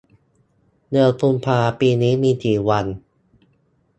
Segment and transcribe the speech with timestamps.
[0.89, 2.85] เดือนกุมภาปีนี้มีกี่วัน